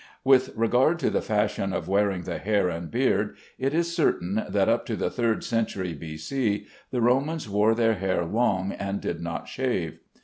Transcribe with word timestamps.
With 0.23 0.55
regard 0.57 0.97
to 0.97 1.11
the 1.11 1.21
fashion 1.21 1.73
of 1.73 1.87
wearing 1.87 2.23
the 2.23 2.39
hair 2.39 2.69
and 2.69 2.89
beard, 2.89 3.35
it 3.59 3.71
is 3.71 3.95
certain 3.95 4.41
that 4.49 4.67
up 4.67 4.83
to 4.87 4.95
the 4.95 5.11
third 5.11 5.43
century 5.43 5.93
B.C., 5.93 6.65
the 6.89 7.01
Romans 7.01 7.47
wore 7.47 7.75
their 7.75 7.93
hair 7.93 8.25
long 8.25 8.71
and 8.71 8.99
did 8.99 9.21
not 9.21 9.47
shave. 9.47 9.99